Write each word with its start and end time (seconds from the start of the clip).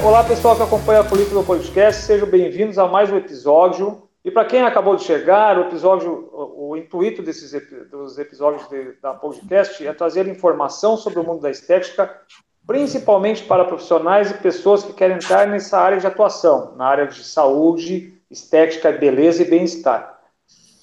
Olá, 0.00 0.22
pessoal 0.22 0.54
que 0.54 0.62
acompanha 0.62 1.00
a 1.00 1.04
Política 1.04 1.34
do 1.34 1.42
Podcast, 1.42 2.02
sejam 2.02 2.28
bem-vindos 2.28 2.78
a 2.78 2.86
mais 2.86 3.10
um 3.10 3.16
episódio. 3.16 4.08
E 4.24 4.30
para 4.30 4.44
quem 4.44 4.62
acabou 4.62 4.94
de 4.94 5.02
chegar, 5.02 5.58
o 5.58 5.62
episódio, 5.62 6.30
o, 6.32 6.70
o 6.70 6.76
intuito 6.76 7.20
desses 7.20 7.50
dos 7.90 8.16
episódios 8.16 8.68
de, 8.68 8.92
da 9.02 9.12
podcast 9.12 9.84
é 9.84 9.92
trazer 9.92 10.28
informação 10.28 10.96
sobre 10.96 11.18
o 11.18 11.24
mundo 11.24 11.40
da 11.40 11.50
estética, 11.50 12.16
principalmente 12.64 13.42
para 13.42 13.64
profissionais 13.64 14.30
e 14.30 14.34
pessoas 14.34 14.84
que 14.84 14.92
querem 14.92 15.16
entrar 15.16 15.48
nessa 15.48 15.78
área 15.80 15.98
de 15.98 16.06
atuação, 16.06 16.74
na 16.76 16.86
área 16.86 17.08
de 17.08 17.24
saúde, 17.24 18.14
estética, 18.30 18.92
beleza 18.92 19.42
e 19.42 19.50
bem-estar. 19.50 20.20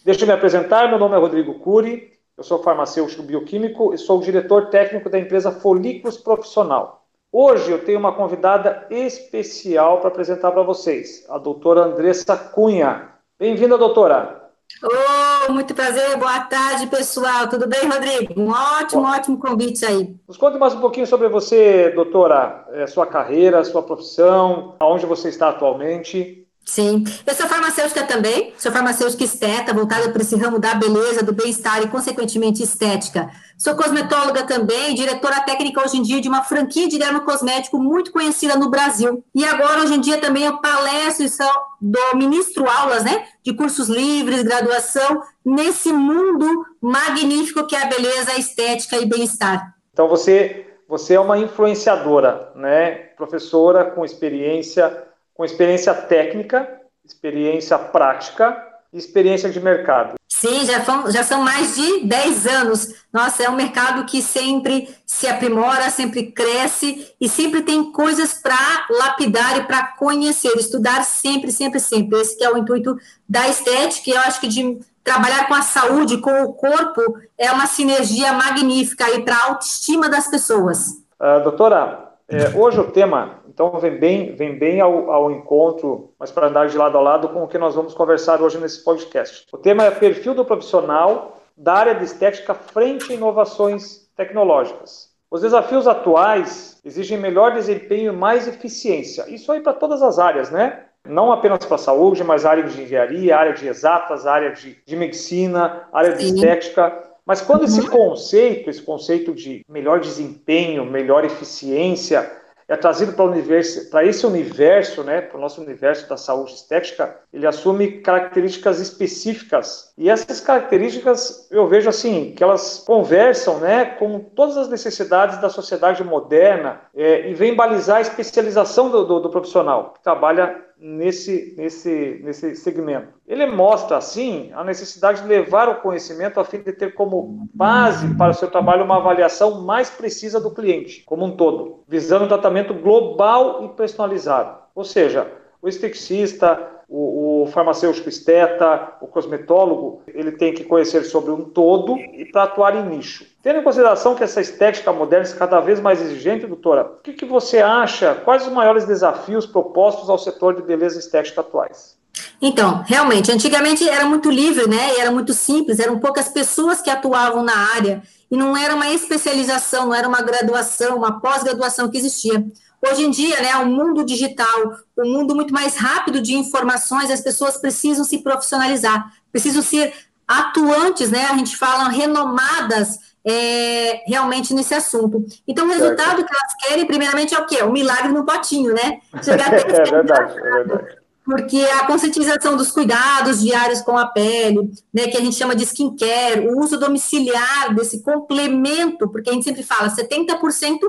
Deixa 0.04 0.24
eu 0.24 0.28
me 0.28 0.34
apresentar, 0.34 0.90
meu 0.90 1.00
nome 1.00 1.16
é 1.16 1.20
Rodrigo 1.20 1.54
Cury, 1.60 2.12
eu 2.38 2.44
sou 2.44 2.62
farmacêutico 2.62 3.24
bioquímico 3.24 3.94
e 3.94 3.98
sou 3.98 4.20
o 4.20 4.24
diretor 4.24 4.70
técnico 4.70 5.10
da 5.10 5.18
empresa 5.18 5.54
Folículos 5.54 6.18
Profissional. 6.18 7.05
Hoje 7.38 7.70
eu 7.70 7.84
tenho 7.84 8.00
uma 8.00 8.14
convidada 8.14 8.88
especial 8.90 10.00
para 10.00 10.08
apresentar 10.08 10.54
para 10.54 10.64
vocês, 10.64 11.26
a 11.28 11.38
doutora 11.38 11.82
Andressa 11.82 12.38
Cunha. 12.38 13.10
Bem-vinda, 13.38 13.78
doutora. 13.78 14.52
Oh, 14.82 15.52
muito 15.52 15.76
prazer, 15.76 16.16
boa 16.18 16.40
tarde, 16.46 16.88
pessoal. 16.88 17.50
Tudo 17.50 17.68
bem, 17.68 17.90
Rodrigo? 17.90 18.40
Um 18.40 18.52
ótimo, 18.52 19.02
Bom, 19.02 19.10
ótimo 19.10 19.38
convite 19.38 19.86
aí. 19.86 20.16
Nos 20.26 20.38
conte 20.38 20.58
mais 20.58 20.76
um 20.76 20.80
pouquinho 20.80 21.06
sobre 21.06 21.28
você, 21.28 21.90
doutora, 21.90 22.70
é, 22.72 22.88
sua 22.88 23.06
carreira, 23.06 23.66
sua 23.66 23.84
profissão, 23.84 24.78
aonde 24.80 25.06
você 25.06 25.28
está 25.28 25.50
atualmente. 25.50 26.45
Sim, 26.66 27.04
eu 27.28 27.36
sou 27.36 27.48
farmacêutica 27.48 28.04
também, 28.04 28.52
sou 28.58 28.72
farmacêutica 28.72 29.24
esteta, 29.24 29.72
voltada 29.72 30.10
para 30.10 30.24
esse 30.24 30.36
ramo 30.36 30.58
da 30.58 30.74
beleza, 30.74 31.22
do 31.22 31.32
bem-estar 31.32 31.84
e, 31.84 31.88
consequentemente, 31.88 32.64
estética. 32.64 33.30
Sou 33.56 33.76
cosmetóloga 33.76 34.44
também, 34.44 34.96
diretora 34.96 35.42
técnica 35.42 35.80
hoje 35.86 35.98
em 35.98 36.02
dia 36.02 36.20
de 36.20 36.28
uma 36.28 36.42
franquia 36.42 36.90
de 36.90 36.98
dermocosmético 36.98 37.78
muito 37.78 38.12
conhecida 38.12 38.56
no 38.56 38.72
Brasil. 38.72 39.24
E 39.34 39.46
agora, 39.46 39.82
hoje 39.82 39.94
em 39.94 40.02
dia, 40.02 40.18
também 40.20 40.44
eu 40.44 40.60
palestro 40.60 41.24
e 41.24 41.30
sou, 41.30 41.48
do 41.80 42.18
ministro 42.18 42.68
aulas, 42.68 43.04
né, 43.04 43.28
de 43.44 43.54
cursos 43.54 43.88
livres, 43.88 44.42
graduação, 44.42 45.22
nesse 45.46 45.94
mundo 45.94 46.66
magnífico 46.82 47.68
que 47.68 47.76
é 47.76 47.84
a 47.84 47.86
beleza, 47.86 48.32
a 48.32 48.40
estética 48.40 48.98
e 48.98 49.06
bem-estar. 49.06 49.76
Então, 49.94 50.08
você, 50.08 50.66
você 50.90 51.14
é 51.14 51.20
uma 51.20 51.38
influenciadora, 51.38 52.52
né, 52.56 52.92
professora 53.16 53.86
com 53.86 54.04
experiência 54.04 55.06
com 55.36 55.44
experiência 55.44 55.94
técnica, 55.94 56.82
experiência 57.06 57.78
prática 57.78 58.58
e 58.92 58.98
experiência 58.98 59.50
de 59.50 59.60
mercado. 59.60 60.16
Sim, 60.28 60.66
já, 60.66 60.84
são, 60.84 61.12
já 61.12 61.24
são 61.24 61.44
mais 61.44 61.76
de 61.76 62.06
10 62.06 62.48
anos. 62.48 62.94
Nossa, 63.12 63.44
é 63.44 63.50
um 63.50 63.56
mercado 63.56 64.06
que 64.06 64.22
sempre 64.22 64.94
se 65.06 65.28
aprimora, 65.28 65.90
sempre 65.90 66.32
cresce 66.32 67.14
e 67.20 67.28
sempre 67.28 67.62
tem 67.62 67.92
coisas 67.92 68.34
para 68.34 68.86
lapidar 68.90 69.58
e 69.58 69.64
para 69.64 69.88
conhecer, 69.98 70.56
estudar 70.58 71.04
sempre, 71.04 71.52
sempre, 71.52 71.80
sempre. 71.80 72.20
Esse 72.20 72.44
é 72.44 72.52
o 72.52 72.58
intuito 72.58 72.98
da 73.28 73.48
estética 73.48 74.10
e 74.10 74.14
eu 74.14 74.20
acho 74.22 74.40
que 74.40 74.48
de 74.48 74.80
trabalhar 75.04 75.48
com 75.48 75.54
a 75.54 75.62
saúde, 75.62 76.18
com 76.18 76.44
o 76.44 76.54
corpo, 76.54 77.02
é 77.38 77.52
uma 77.52 77.68
sinergia 77.68 78.34
magnífica 78.34 79.06
aí 79.06 79.24
para 79.24 79.36
a 79.36 79.46
autoestima 79.50 80.10
das 80.10 80.28
pessoas. 80.28 80.90
Uh, 81.20 81.44
doutora, 81.44 82.14
é, 82.28 82.50
hoje 82.58 82.80
o 82.80 82.92
tema 82.92 83.40
então 83.56 83.72
vem 83.80 83.98
bem, 83.98 84.36
vem 84.36 84.60
bem 84.60 84.82
ao, 84.82 85.10
ao 85.10 85.32
encontro, 85.32 86.12
mas 86.20 86.30
para 86.30 86.48
andar 86.48 86.68
de 86.68 86.78
lado 86.78 86.98
a 86.98 87.02
lado 87.02 87.30
com 87.30 87.42
o 87.42 87.48
que 87.48 87.58
nós 87.58 87.74
vamos 87.74 87.94
conversar 87.94 88.42
hoje 88.42 88.58
nesse 88.58 88.84
podcast. 88.84 89.48
O 89.50 89.58
tema 89.58 89.86
é 89.86 89.92
perfil 89.92 90.34
do 90.34 90.44
profissional 90.44 91.38
da 91.56 91.74
área 91.74 91.96
de 91.96 92.04
estética 92.04 92.54
frente 92.54 93.14
a 93.14 93.16
inovações 93.16 94.10
tecnológicas. 94.18 95.10
Os 95.32 95.40
desafios 95.40 95.88
atuais 95.88 96.82
exigem 96.84 97.18
melhor 97.18 97.54
desempenho 97.54 98.12
e 98.12 98.16
mais 98.16 98.46
eficiência. 98.46 99.24
Isso 99.30 99.50
aí 99.54 99.62
para 99.62 99.72
todas 99.72 100.02
as 100.02 100.20
áreas, 100.20 100.52
né? 100.52 100.84
Não 101.08 101.32
apenas 101.32 101.64
para 101.64 101.76
a 101.76 101.80
saúde, 101.80 102.26
mas 102.26 102.46
área 102.46 102.64
de 102.64 102.82
engenharia, 102.82 103.38
área 103.38 103.54
de 103.54 103.70
exatas, 103.70 104.28
área 104.28 104.52
de, 104.52 104.78
de 104.86 104.96
medicina, 104.98 105.88
área 105.94 106.12
de 106.12 106.24
Sim. 106.24 106.36
estética. 106.36 107.04
Mas 107.26 107.40
quando 107.40 107.64
esse 107.64 107.80
uhum. 107.80 107.88
conceito, 107.88 108.70
esse 108.70 108.82
conceito 108.82 109.34
de 109.34 109.64
melhor 109.70 110.02
desempenho, 110.02 110.86
melhor 110.86 111.24
eficiência, 111.24 112.44
é 112.68 112.76
trazido 112.76 113.14
para, 113.14 114.06
esse 114.06 114.26
universo, 114.26 115.04
né, 115.04 115.22
para 115.22 115.38
o 115.38 115.42
nosso 115.42 115.62
universo 115.62 116.10
da 116.10 116.18
saúde 116.18 116.54
estética, 116.54 117.18
ele 117.32 117.46
assume 117.46 118.02
características 118.02 118.80
específicas. 118.80 119.94
E 119.98 120.10
essas 120.10 120.40
características, 120.42 121.48
eu 121.52 121.68
vejo 121.68 121.90
assim, 121.90 122.34
que 122.36 122.44
elas 122.44 122.84
conversam 122.86 123.60
né, 123.60 123.86
com 123.86 124.20
todas 124.20 124.58
as 124.58 124.70
necessidades 124.70 125.40
da 125.40 125.50
sociedade 125.50 126.04
moderna 126.04 126.82
é, 126.96 127.30
e 127.30 127.34
vem 127.34 127.56
balizar 127.56 127.98
a 127.98 128.02
especialização 128.02 128.90
do, 128.90 129.06
do, 129.06 129.20
do 129.20 129.30
profissional 129.30 129.94
que 129.94 130.04
trabalha 130.04 130.66
nesse, 130.78 131.54
nesse, 131.58 132.22
nesse 132.24 132.56
segmento. 132.56 133.08
Ele 133.28 133.46
mostra, 133.46 133.98
assim, 133.98 134.52
a 134.54 134.64
necessidade 134.64 135.22
de 135.22 135.28
levar 135.28 135.70
o 135.70 135.82
conhecimento 135.82 136.40
a 136.40 136.46
fim 136.46 136.60
de 136.60 136.74
ter 136.74 136.94
como 136.94 137.48
base 137.54 138.16
para 138.16 138.32
o 138.32 138.36
seu 138.36 138.50
trabalho 138.50 138.84
uma 138.84 138.98
avaliação 138.98 139.62
mais 139.62 139.90
precisa 139.90 140.40
do 140.40 140.52
cliente, 140.52 141.04
como 141.06 141.26
um 141.26 141.36
todo, 141.36 141.84
visando 141.88 142.26
um 142.26 142.30
tratamento 142.30 142.74
global 142.74 143.66
e 143.66 143.70
personalizado. 143.70 144.58
Ou 144.76 144.84
seja, 144.84 145.32
o 145.66 145.68
esteticista, 145.68 146.60
o, 146.88 147.42
o, 147.42 147.48
farmacêutico 147.48 148.08
esteta, 148.08 148.94
o 149.02 149.08
cosmetólogo, 149.08 150.04
ele 150.08 150.34
tem 150.34 150.54
que 150.54 150.64
conhecer 150.64 151.04
sobre 151.06 151.32
um 151.32 151.44
todo 151.44 151.98
e 151.98 152.24
para 152.32 152.44
atuar 152.44 152.76
em 152.76 152.88
nicho. 152.88 153.26
Tendo 153.42 153.58
em 153.58 153.64
consideração 153.64 154.14
que 154.14 154.24
essa 154.24 154.40
estética 154.40 154.94
moderna 154.94 155.28
é 155.28 155.34
cada 155.34 155.60
vez 155.60 155.80
mais 155.80 156.00
exigente, 156.00 156.46
doutora, 156.46 156.84
o 156.84 157.02
que, 157.02 157.14
que 157.14 157.26
você 157.26 157.58
acha? 157.58 158.14
Quais 158.14 158.46
os 158.46 158.54
maiores 158.54 158.86
desafios 158.86 159.48
propostos 159.48 160.08
ao 160.08 160.20
setor 160.20 160.56
de 160.56 160.62
beleza 160.62 161.00
estética 161.00 161.42
atuais? 161.42 161.98
Então, 162.40 162.84
realmente, 162.86 163.32
antigamente 163.32 163.90
era 163.90 164.06
muito 164.06 164.30
livre, 164.30 164.70
né? 164.70 165.00
Era 165.00 165.10
muito 165.10 165.34
simples, 165.34 165.80
eram 165.80 166.00
poucas 166.00 166.30
pessoas 166.30 166.80
que 166.80 166.92
atuavam 166.92 167.44
na 167.44 167.74
área 167.74 168.04
e 168.30 168.38
não 168.38 168.56
era 168.56 168.76
uma 168.76 168.92
especialização, 168.92 169.88
não 169.88 169.96
era 169.96 170.08
uma 170.08 170.22
graduação, 170.22 170.98
uma 170.98 171.20
pós-graduação 171.20 171.90
que 171.90 171.98
existia. 171.98 172.46
Hoje 172.92 173.04
em 173.04 173.10
dia, 173.10 173.42
né, 173.42 173.56
o 173.58 173.66
mundo 173.66 174.06
digital, 174.06 174.76
o 174.96 175.06
mundo 175.06 175.36
muito 175.36 175.54
mais 175.54 175.76
rápido 175.76 176.22
de 176.22 176.36
informações, 176.36 177.10
as 177.10 177.22
pessoas 177.22 177.58
precisam 177.58 178.04
se 178.04 178.20
profissionalizar, 178.20 179.12
precisam 179.32 179.62
ser 179.62 179.94
atuantes, 180.28 181.10
né? 181.10 181.26
A 181.26 181.38
gente 181.38 181.56
fala 181.56 181.90
renomadas 181.90 183.00
é, 183.26 184.04
realmente 184.06 184.54
nesse 184.54 184.74
assunto. 184.74 185.26
Então, 185.48 185.66
o 185.66 185.70
resultado 185.70 186.18
certo. 186.18 186.26
que 186.26 186.34
elas 186.34 186.56
querem, 186.62 186.86
primeiramente, 186.86 187.34
é 187.34 187.40
o 187.40 187.46
quê? 187.46 187.64
O 187.64 187.72
milagre 187.72 188.10
no 188.10 188.26
potinho, 188.26 188.74
né? 188.74 189.00
Chegar 189.24 189.48
até 189.48 189.62
é 189.62 189.84
verdade, 189.84 190.38
é 190.38 190.42
verdade. 190.42 191.05
Porque 191.26 191.58
a 191.58 191.88
conscientização 191.88 192.56
dos 192.56 192.72
cuidados 192.72 193.42
diários 193.42 193.82
com 193.82 193.98
a 193.98 194.06
pele, 194.06 194.72
né, 194.94 195.08
que 195.08 195.18
a 195.18 195.22
gente 195.22 195.36
chama 195.36 195.56
de 195.56 195.64
skincare, 195.64 196.48
o 196.48 196.60
uso 196.60 196.80
domiciliar 196.80 197.74
desse 197.74 198.04
complemento, 198.04 199.10
porque 199.10 199.32
a 199.32 199.34
gente 199.34 199.44
sempre 199.44 199.64
fala 199.64 199.90
70% 199.90 200.80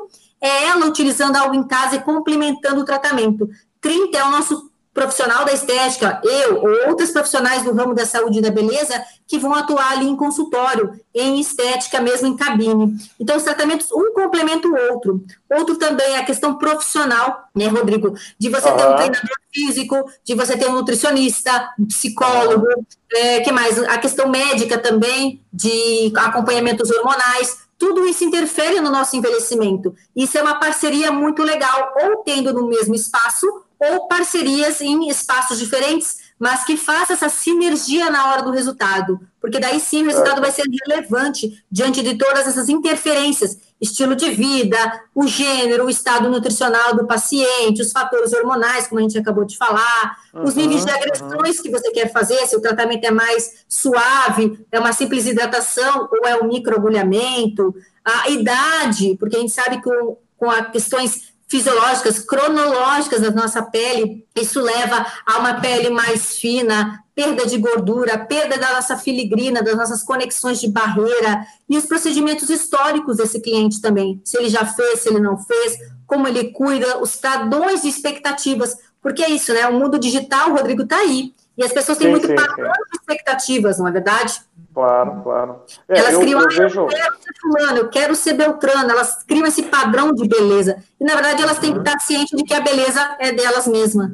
é 0.41 0.64
ela 0.66 0.86
utilizando 0.86 1.36
algo 1.36 1.54
em 1.54 1.66
casa 1.66 1.97
e 1.97 2.02
complementando 2.02 2.82
o 2.82 2.84
tratamento. 2.84 3.48
30% 3.82 4.14
é 4.14 4.24
o 4.24 4.30
nosso 4.30 4.70
profissional 4.97 5.45
da 5.45 5.53
estética, 5.53 6.23
eu 6.25 6.57
ou 6.57 6.89
outros 6.89 7.11
profissionais 7.11 7.62
do 7.62 7.73
ramo 7.75 7.95
da 7.95 8.07
saúde 8.07 8.39
e 8.39 8.43
da 8.43 8.51
beleza 8.51 8.99
que 9.29 9.39
vão 9.39 9.55
atuar 9.55 9.93
ali 9.93 10.07
em 10.07 10.17
consultório, 10.17 10.99
em 11.15 11.39
estética, 11.39 12.01
mesmo 12.01 12.27
em 12.29 12.37
cabine. 12.37 12.97
Então, 13.21 13.37
os 13.37 13.43
tratamentos, 13.43 13.93
um 13.93 14.15
complementa 14.15 14.67
o 14.67 14.93
outro. 14.93 15.23
Outro 15.51 15.77
também 15.77 16.15
é 16.15 16.19
a 16.19 16.25
questão 16.25 16.57
profissional, 16.57 17.45
né, 17.55 17.67
Rodrigo? 17.67 18.15
De 18.39 18.49
você 18.49 18.71
uhum. 18.71 18.77
ter 18.77 18.87
um 18.87 18.97
treinador 18.97 19.37
físico, 19.53 20.11
de 20.25 20.34
você 20.34 20.57
ter 20.57 20.69
um 20.69 20.73
nutricionista, 20.73 21.75
um 21.78 21.87
psicólogo, 21.87 22.67
uhum. 22.67 22.84
é, 23.13 23.41
que 23.41 23.53
mais? 23.53 23.78
A 23.78 23.99
questão 23.99 24.31
médica 24.31 24.78
também, 24.78 25.43
de 25.53 26.11
acompanhamentos 26.17 26.91
hormonais 26.91 27.66
tudo 27.78 28.07
isso 28.07 28.25
interfere 28.25 28.81
no 28.81 28.91
nosso 28.91 29.16
envelhecimento. 29.16 29.95
Isso 30.15 30.39
é 30.39 30.42
uma 30.42 30.59
parceria 30.59 31.13
muito 31.13 31.42
legal, 31.42 31.92
ou 32.03 32.22
tendo 32.25 32.51
no 32.54 32.69
mesmo 32.69 32.95
espaço, 32.95 33.47
ou 33.78 34.09
parcerias 34.09 34.81
em 34.81 35.09
espaços 35.09 35.59
diferentes, 35.59 36.27
mas 36.39 36.65
que 36.65 36.77
faça 36.77 37.15
essa 37.15 37.28
sinergia 37.28 38.11
na 38.11 38.31
hora 38.31 38.43
do 38.43 38.51
resultado, 38.51 39.19
porque 39.41 39.59
daí 39.59 39.81
sim 39.81 40.03
o 40.03 40.07
resultado 40.07 40.41
vai 40.41 40.51
ser 40.51 40.65
relevante 40.87 41.65
diante 41.71 42.03
de 42.03 42.17
todas 42.17 42.47
essas 42.47 42.69
interferências, 42.69 43.59
estilo 43.81 44.15
de 44.15 44.31
vida, 44.31 44.77
o 45.15 45.27
gênero, 45.27 45.87
o 45.87 45.91
estado 45.91 46.28
nutricional 46.28 46.95
do 46.95 47.07
paciente, 47.07 47.81
os 47.81 47.93
fatores 47.93 48.33
hormonais, 48.34 48.87
como 48.87 48.99
a 48.99 49.03
gente 49.03 49.19
acabou 49.19 49.45
de 49.45 49.57
falar, 49.57 50.17
uhum, 50.34 50.45
os 50.45 50.55
níveis 50.55 50.84
de 50.84 50.91
agressões 50.91 51.57
uhum. 51.57 51.63
que 51.63 51.71
você 51.71 51.91
quer 51.91 52.13
fazer, 52.13 52.47
se 52.47 52.57
o 52.57 52.61
tratamento 52.61 53.05
é 53.05 53.11
mais 53.11 53.65
suave, 53.69 54.67
é 54.71 54.78
uma 54.78 54.93
simples 54.93 55.27
hidratação 55.27 56.09
ou 56.11 56.28
é 56.28 56.37
um 56.37 56.49
microagulhamento, 56.49 57.75
a 58.05 58.28
idade, 58.28 59.17
porque 59.19 59.37
a 59.37 59.41
gente 59.41 59.53
sabe 59.53 59.77
que 59.77 59.83
com, 59.83 60.19
com 60.37 60.51
as 60.51 60.71
questões 60.71 61.35
fisiológicas, 61.48 62.19
cronológicas 62.19 63.21
da 63.21 63.31
nossa 63.31 63.63
pele, 63.63 64.27
isso 64.34 64.60
leva 64.60 65.07
a 65.25 65.39
uma 65.39 65.60
pele 65.60 65.91
mais 65.91 66.37
fina, 66.37 67.03
perda 67.15 67.47
de 67.47 67.57
gordura, 67.57 68.19
perda 68.19 68.59
da 68.59 68.75
nossa 68.75 68.97
filigrina, 68.97 69.63
das 69.63 69.77
nossas 69.77 70.03
conexões 70.03 70.60
de 70.60 70.69
barreira 70.69 71.47
e 71.69 71.78
os 71.78 71.87
procedimentos 71.87 72.51
históricos 72.51 73.16
desse 73.16 73.41
cliente 73.41 73.81
também. 73.81 74.21
Se 74.25 74.37
ele 74.37 74.48
já 74.48 74.66
fez, 74.66 75.01
se 75.01 75.09
ele 75.09 75.21
não 75.21 75.39
fez, 75.39 75.78
como 76.07 76.28
ele 76.28 76.53
cuida, 76.53 76.98
os 76.98 77.16
padrões 77.16 77.83
de 77.83 77.89
expectativas. 77.89 78.77
Porque 79.01 79.22
é 79.22 79.31
isso, 79.31 79.53
né? 79.54 79.66
O 79.69 79.78
mundo 79.78 79.99
digital, 79.99 80.51
Rodrigo, 80.53 80.83
está 80.83 80.99
aí. 80.99 81.33
E 81.56 81.64
as 81.64 81.72
pessoas 81.72 81.97
têm 81.97 82.06
sim, 82.06 82.10
muito 82.10 82.26
sim, 82.26 82.34
padrão 82.34 82.70
de 82.70 82.98
expectativas, 82.98 83.78
não 83.78 83.88
é 83.88 83.91
verdade? 83.91 84.41
Claro, 84.74 85.22
claro. 85.22 85.62
É, 85.88 85.98
elas 85.98 86.12
eu, 86.12 86.20
criam, 86.20 86.41
eu, 86.41 86.47
ah, 86.47 86.50
vejo... 86.50 86.80
eu 86.80 86.86
quero 86.86 87.14
ser 87.14 87.34
fulano, 87.41 87.78
eu 87.78 87.88
quero 87.88 88.14
ser 88.14 88.32
Beltrano, 88.34 88.91
elas 88.91 89.24
criam 89.24 89.47
esse 89.47 89.62
padrão 89.62 90.12
de 90.12 90.28
beleza. 90.28 90.76
E, 91.00 91.04
na 91.04 91.14
verdade, 91.14 91.42
elas 91.42 91.58
têm 91.58 91.72
que 91.72 91.78
estar 91.78 91.98
cientes 92.00 92.36
de 92.36 92.44
que 92.44 92.53
a 92.53 92.60
beleza 92.60 93.16
é 93.18 93.32
delas 93.32 93.66
mesmas. 93.66 94.10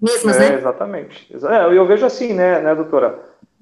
mesmas 0.00 0.36
é, 0.36 0.50
né? 0.50 0.54
Exatamente. 0.58 1.36
É, 1.48 1.76
eu 1.76 1.84
vejo 1.86 2.06
assim, 2.06 2.32
né, 2.32 2.60
né 2.60 2.74
doutora? 2.74 3.18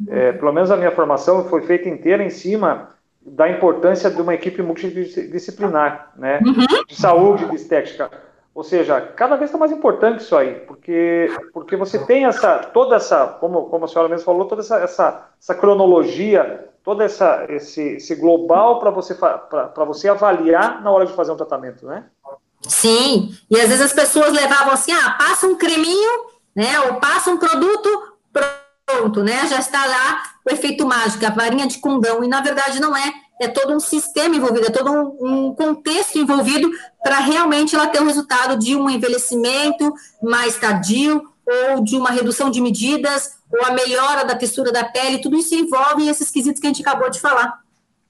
É, 0.09 0.33
pelo 0.33 0.53
menos 0.53 0.71
a 0.71 0.77
minha 0.77 0.91
formação 0.91 1.49
foi 1.49 1.63
feita 1.63 1.89
inteira 1.89 2.23
em 2.23 2.31
cima 2.31 2.91
da 3.25 3.49
importância 3.49 4.11
de 4.11 4.21
uma 4.21 4.35
equipe 4.35 4.61
multidisciplinar, 4.61 6.13
né? 6.17 6.41
Uhum. 6.45 6.85
De 6.87 6.95
saúde, 6.95 7.49
de 7.49 7.57
estética 7.57 8.11
ou 8.55 8.63
seja, 8.63 9.01
cada 9.01 9.35
vez 9.35 9.51
está 9.51 9.59
mais 9.59 9.73
importante 9.73 10.21
isso 10.21 10.37
aí, 10.37 10.55
porque, 10.61 11.29
porque 11.53 11.77
você 11.77 11.99
tem 11.99 12.25
essa, 12.25 12.59
toda 12.59 12.97
essa, 12.97 13.27
como, 13.27 13.65
como 13.65 13.85
a 13.85 13.89
senhora 13.89 14.09
mesmo 14.09 14.25
falou, 14.25 14.45
toda 14.45 14.63
essa, 14.63 14.79
essa, 14.79 15.29
essa 15.41 15.55
cronologia, 15.57 16.69
todo 16.85 17.03
essa, 17.03 17.47
esse, 17.49 17.97
esse 17.97 18.15
global 18.15 18.79
para 18.79 18.91
você, 18.91 19.17
você 19.87 20.09
avaliar 20.09 20.81
na 20.83 20.91
hora 20.93 21.05
de 21.05 21.13
fazer 21.15 21.33
um 21.33 21.37
tratamento, 21.37 21.85
né? 21.85 22.05
Sim, 22.63 23.37
e 23.51 23.61
às 23.61 23.69
vezes 23.69 23.87
as 23.87 23.93
pessoas 23.93 24.33
levavam 24.33 24.73
assim, 24.73 24.93
ah, 24.93 25.17
passa 25.19 25.47
um 25.49 25.57
creminho, 25.57 26.11
né, 26.55 26.79
ou 26.81 26.95
passa 27.01 27.31
um 27.31 27.37
produto, 27.37 28.15
pronto, 28.87 29.23
né, 29.25 29.49
já 29.49 29.59
está 29.59 29.85
lá 29.85 30.23
o 30.49 30.53
efeito 30.53 30.87
mágico, 30.87 31.27
a 31.27 31.31
varinha 31.31 31.67
de 31.67 31.79
condão, 31.79 32.23
e 32.23 32.29
na 32.29 32.41
verdade 32.41 32.81
não 32.81 32.97
é, 32.97 33.13
é 33.41 33.49
todo 33.49 33.73
um 33.73 33.81
sistema 33.81 34.37
envolvido, 34.37 34.67
é 34.67 34.71
todo 34.71 34.91
um, 34.91 35.17
um 35.21 35.55
contexto 35.55 36.19
envolvido 36.19 36.71
para 37.03 37.19
realmente 37.19 37.75
ela 37.75 37.87
ter 37.87 37.99
o 38.01 38.03
um 38.03 38.07
resultado 38.07 38.59
de 38.59 38.77
um 38.77 38.89
envelhecimento 38.89 39.93
mais 40.23 40.57
tardio 40.57 41.23
ou 41.47 41.83
de 41.83 41.97
uma 41.97 42.11
redução 42.11 42.51
de 42.51 42.61
medidas 42.61 43.39
ou 43.53 43.65
a 43.65 43.73
melhora 43.73 44.25
da 44.25 44.35
textura 44.35 44.73
da 44.73 44.85
pele, 44.85 45.21
tudo 45.21 45.37
isso 45.37 45.55
envolve 45.55 46.09
esses 46.09 46.31
quesitos 46.31 46.61
que 46.61 46.67
a 46.67 46.71
gente 46.71 46.83
acabou 46.83 47.11
de 47.11 47.21
falar. 47.21 47.61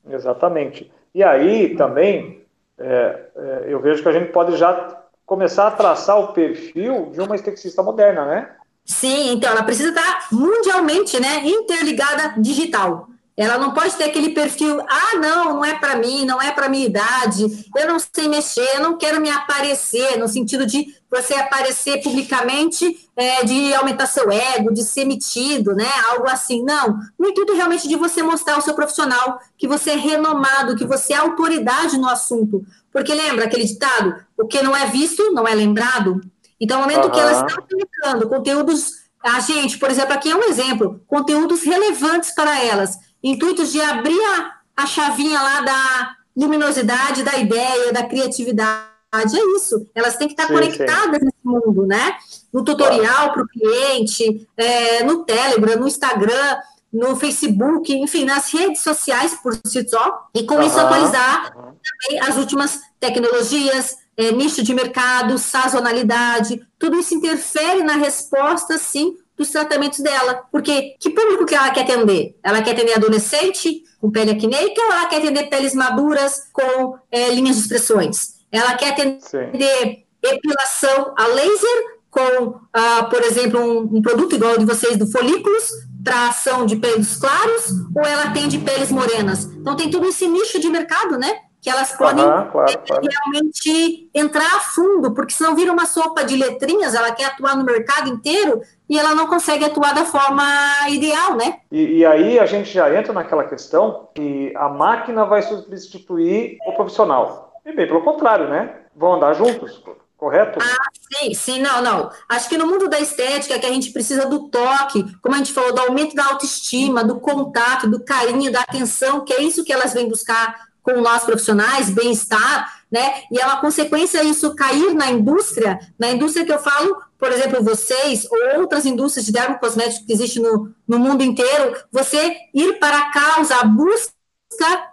Exatamente. 0.09 0.91
E 1.15 1.23
aí 1.23 1.77
também 1.77 2.45
é, 2.79 3.21
é, 3.37 3.65
eu 3.69 3.81
vejo 3.81 4.03
que 4.03 4.09
a 4.09 4.13
gente 4.13 4.33
pode 4.33 4.57
já 4.57 5.03
começar 5.25 5.69
a 5.69 5.71
traçar 5.71 6.19
o 6.19 6.33
perfil 6.33 7.11
de 7.13 7.21
uma 7.21 7.35
esteticista 7.35 7.83
moderna, 7.83 8.27
né? 8.27 8.51
Sim, 8.85 9.33
então 9.33 9.51
ela 9.51 9.63
precisa 9.63 9.89
estar 9.89 10.29
mundialmente, 10.31 11.19
né, 11.19 11.41
interligada 11.45 12.35
digital. 12.39 13.09
Ela 13.37 13.59
não 13.59 13.73
pode 13.73 13.97
ter 13.97 14.05
aquele 14.05 14.31
perfil, 14.31 14.81
ah, 14.81 15.17
não, 15.17 15.55
não 15.55 15.65
é 15.65 15.77
para 15.77 15.97
mim, 15.97 16.25
não 16.25 16.41
é 16.41 16.53
para 16.53 16.69
minha 16.69 16.87
idade, 16.87 17.45
eu 17.77 17.89
não 17.89 17.99
sei 17.99 18.29
mexer, 18.29 18.77
eu 18.77 18.81
não 18.81 18.97
quero 18.97 19.21
me 19.21 19.29
aparecer, 19.29 20.17
no 20.19 20.29
sentido 20.29 20.65
de 20.65 20.95
você 21.11 21.35
aparecer 21.35 22.01
publicamente, 22.01 23.09
é, 23.17 23.45
de 23.45 23.75
aumentar 23.75 24.07
seu 24.07 24.31
ego, 24.31 24.73
de 24.73 24.85
ser 24.85 25.05
metido, 25.05 25.75
né? 25.75 25.89
Algo 26.11 26.29
assim. 26.29 26.63
Não, 26.63 26.99
no 27.19 27.29
intuito 27.29 27.55
realmente 27.55 27.89
de 27.89 27.97
você 27.97 28.23
mostrar 28.23 28.55
ao 28.55 28.63
seu 28.63 28.75
profissional 28.75 29.41
que 29.59 29.67
você 29.67 29.91
é 29.91 29.97
renomado, 29.97 30.77
que 30.77 30.85
você 30.85 31.13
é 31.13 31.17
autoridade 31.17 31.99
no 31.99 32.09
assunto. 32.09 32.65
Porque 32.93 33.13
lembra 33.13 33.47
aquele 33.47 33.65
ditado: 33.65 34.15
o 34.39 34.47
que 34.47 34.63
não 34.63 34.77
é 34.77 34.87
visto 34.87 35.33
não 35.33 35.47
é 35.47 35.55
lembrado? 35.55 36.21
Então, 36.61 36.79
no 36.79 36.85
momento 36.85 37.07
uhum. 37.07 37.11
que 37.11 37.21
elas 37.21 37.39
estão 37.39 37.65
publicando 37.65 38.29
conteúdos 38.29 39.05
a 39.25 39.41
gente, 39.41 39.79
por 39.79 39.91
exemplo, 39.91 40.13
aqui 40.13 40.31
é 40.31 40.37
um 40.37 40.43
exemplo, 40.43 41.01
conteúdos 41.07 41.63
relevantes 41.63 42.31
para 42.35 42.63
elas 42.63 42.99
intuitos 43.25 43.73
de 43.73 43.81
abrir 43.81 44.21
a, 44.21 44.53
a 44.77 44.87
chavinha 44.87 45.41
lá 45.41 45.61
da 45.63 46.17
luminosidade, 46.37 47.23
da 47.23 47.37
ideia, 47.39 47.93
da 47.93 48.05
criatividade. 48.05 48.95
É 49.15 49.57
isso. 49.57 49.89
Elas 49.95 50.17
têm 50.17 50.27
que 50.27 50.35
estar 50.35 50.49
sim, 50.49 50.53
conectadas 50.53 51.21
sim. 51.21 51.25
nesse 51.25 51.45
mundo, 51.45 51.87
né? 51.87 52.17
No 52.53 52.65
tutorial 52.65 53.33
para 53.33 53.43
o 53.43 53.49
cliente, 53.49 54.47
é, 54.57 55.05
no 55.05 55.25
Telegram, 55.25 55.79
no 55.79 55.87
Instagram, 55.87 56.57
no 56.93 57.17
Facebook, 57.17 57.93
enfim, 57.93 58.25
nas 58.25 58.53
redes 58.53 58.83
sociais 58.83 59.35
por 59.43 59.59
si 59.67 59.89
só, 59.89 60.29
e 60.35 60.45
com 60.45 60.55
uhum. 60.57 60.63
isso 60.63 60.79
atualizar 60.79 61.53
uhum. 61.57 61.73
também 61.73 62.21
as 62.21 62.37
últimas 62.37 62.81
tecnologias, 63.01 63.97
é, 64.17 64.31
nicho 64.31 64.63
de 64.63 64.73
mercado, 64.73 65.37
sazonalidade, 65.37 66.65
tudo 66.79 66.99
isso 66.99 67.15
interfere 67.15 67.83
na 67.83 67.95
resposta, 67.95 68.79
sim, 68.79 69.17
dos 69.37 69.51
tratamentos 69.51 70.01
dela. 70.01 70.45
Porque 70.51 70.97
que 70.99 71.11
público 71.11 71.47
que 71.47 71.55
ela 71.55 71.71
quer 71.71 71.83
atender? 71.83 72.37
Ela 72.43 72.63
quer 72.63 72.73
atender 72.73 72.95
adolescente 72.95 73.83
com 74.01 74.11
pele 74.11 74.33
acneica 74.33 74.81
ou 74.83 74.93
ela 74.93 75.07
quer 75.07 75.19
atender 75.19 75.49
peles 75.49 75.75
maduras 75.75 76.49
com 76.53 76.99
é, 77.11 77.31
linhas 77.31 77.57
de 77.57 77.63
expressões? 77.63 78.35
Ela 78.51 78.75
quer 78.75 78.91
atender 78.91 79.21
Sim. 79.21 80.05
epilação 80.23 81.15
a 81.17 81.27
laser 81.27 81.95
com, 82.11 82.61
ah, 82.73 83.09
por 83.11 83.21
exemplo, 83.23 83.61
um, 83.61 83.97
um, 83.99 84.03
produto 84.03 84.37
igual 84.37 84.57
de 84.57 84.65
vocês 84.65 84.97
do 84.97 85.07
folículos 85.11 85.71
para 86.05 86.29
ação 86.29 86.65
de 86.65 86.77
pelos 86.77 87.17
claros 87.17 87.73
ou 87.95 88.05
ela 88.05 88.25
atende 88.25 88.59
peles 88.59 88.93
morenas? 88.93 89.47
Então 89.47 89.75
tem 89.75 89.91
todo 89.91 90.07
esse 90.07 90.29
nicho 90.29 90.61
de 90.61 90.69
mercado, 90.69 91.19
né? 91.19 91.41
Que 91.65 91.71
elas 91.71 91.93
podem 91.93 92.23
claro, 92.23 92.51
claro. 92.53 93.09
realmente 93.11 94.11
entrar 94.15 94.57
a 94.57 94.61
fundo, 94.61 95.15
porque 95.15 95.33
senão 95.33 95.57
vira 95.57 95.73
uma 95.73 95.87
sopa 95.87 96.23
de 96.23 96.37
letrinhas, 96.37 96.95
ela 96.95 97.11
quer 97.11 97.25
atuar 97.25 97.57
no 97.57 97.65
mercado 97.65 98.11
inteiro 98.11 98.61
e 98.87 98.99
ela 98.99 99.15
não 99.15 99.27
consegue 99.27 99.65
atuar 99.65 99.95
da 99.95 100.05
forma 100.05 100.45
ideal, 100.91 101.35
né? 101.37 101.61
E, 101.73 102.01
e 102.01 102.07
aí 102.07 102.39
a 102.39 102.45
gente 102.45 102.71
já 102.71 102.95
entra 102.95 103.15
naquela 103.15 103.45
questão 103.45 104.11
que 104.15 104.53
a 104.55 104.69
máquina 104.69 105.25
vai 105.25 105.41
substituir 105.41 106.59
o 106.67 106.75
profissional. 106.75 107.55
E 107.65 107.75
bem 107.75 107.87
pelo 107.87 108.05
contrário, 108.05 108.47
né? 108.47 108.81
Vão 108.95 109.15
andar 109.15 109.33
juntos, 109.33 109.83
correto? 110.19 110.59
Ah, 110.61 110.89
sim, 111.17 111.33
sim, 111.33 111.61
não, 111.63 111.81
não. 111.81 112.11
Acho 112.29 112.47
que 112.47 112.59
no 112.59 112.67
mundo 112.67 112.91
da 112.91 113.01
estética 113.01 113.59
que 113.59 113.65
a 113.65 113.73
gente 113.73 113.91
precisa 113.91 114.27
do 114.27 114.51
toque, 114.51 115.03
como 115.23 115.35
a 115.35 115.39
gente 115.39 115.55
falou, 115.55 115.73
do 115.73 115.81
aumento 115.81 116.15
da 116.15 116.27
autoestima, 116.27 117.03
do 117.03 117.19
contato, 117.21 117.89
do 117.89 118.05
carinho, 118.05 118.53
da 118.53 118.61
atenção, 118.61 119.25
que 119.25 119.33
é 119.33 119.43
isso 119.43 119.65
que 119.65 119.73
elas 119.73 119.95
vêm 119.95 120.11
buscar 120.11 120.74
com 120.85 121.01
nós 121.01 121.25
profissionais, 121.25 121.89
bem-estar, 121.89 122.85
né? 122.93 123.23
E 123.33 123.41
é 123.41 123.47
uma 123.47 123.61
consequência 123.61 124.23
isso 124.23 124.55
cair 124.55 124.95
na 124.95 125.11
indústria, 125.11 125.81
na 125.99 126.13
indústria 126.13 126.45
que 126.45 126.53
eu 126.53 126.59
falo, 126.59 126.95
por 127.19 127.33
exemplo, 127.33 127.65
vocês 127.65 128.29
ou 128.31 128.61
outras 128.61 128.85
indústrias 128.85 129.25
de 129.25 129.33
dermocosméticos 129.33 130.07
que 130.07 130.13
existem 130.13 130.43
no, 130.43 130.73
no 130.87 130.99
mundo 130.99 131.25
inteiro, 131.25 131.75
você 131.91 132.37
ir 132.55 132.79
para 132.79 132.99
a 132.99 133.11
causa, 133.11 133.57
a 133.57 133.65
busca 133.65 134.13